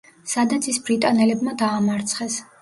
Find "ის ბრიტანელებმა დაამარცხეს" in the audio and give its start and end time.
0.71-2.41